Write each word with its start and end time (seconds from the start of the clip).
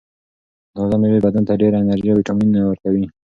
تازه 0.73 0.95
مېوې 1.01 1.19
بدن 1.25 1.43
ته 1.47 1.53
ډېره 1.61 1.77
انرژي 1.79 2.09
او 2.11 2.17
ویټامینونه 2.19 2.61
ورکوي. 2.67 3.05